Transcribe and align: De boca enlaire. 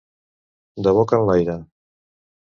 De 0.87 0.93
boca 0.99 1.19
enlaire. 1.19 1.59